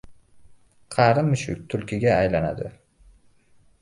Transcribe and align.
•Qari 0.95 1.23
mushuk 1.27 1.61
tulkiga 1.73 2.17
aylanadi. 2.17 2.73